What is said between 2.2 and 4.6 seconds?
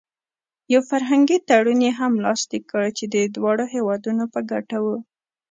لاسلیک کړ چې د دواړو هېوادونو په